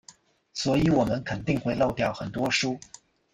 [0.51, 2.79] 所以我们肯定会漏掉很多书。